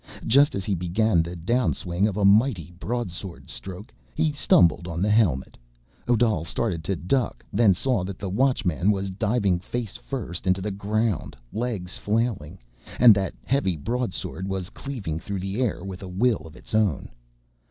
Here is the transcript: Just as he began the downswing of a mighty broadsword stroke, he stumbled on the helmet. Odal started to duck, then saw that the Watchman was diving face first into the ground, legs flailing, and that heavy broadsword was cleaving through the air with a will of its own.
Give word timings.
Just 0.25 0.55
as 0.55 0.65
he 0.65 0.73
began 0.73 1.21
the 1.21 1.35
downswing 1.35 2.07
of 2.07 2.17
a 2.17 2.25
mighty 2.25 2.71
broadsword 2.79 3.51
stroke, 3.51 3.93
he 4.15 4.33
stumbled 4.33 4.87
on 4.87 4.99
the 4.99 5.11
helmet. 5.11 5.59
Odal 6.07 6.43
started 6.43 6.83
to 6.85 6.95
duck, 6.95 7.45
then 7.53 7.75
saw 7.75 8.03
that 8.05 8.17
the 8.17 8.27
Watchman 8.27 8.89
was 8.89 9.11
diving 9.11 9.59
face 9.59 9.97
first 9.97 10.47
into 10.47 10.59
the 10.59 10.71
ground, 10.71 11.35
legs 11.53 11.97
flailing, 11.99 12.57
and 12.99 13.13
that 13.13 13.35
heavy 13.45 13.75
broadsword 13.77 14.47
was 14.47 14.71
cleaving 14.71 15.19
through 15.19 15.39
the 15.39 15.61
air 15.61 15.83
with 15.83 16.01
a 16.01 16.09
will 16.09 16.47
of 16.47 16.55
its 16.55 16.73
own. 16.73 17.07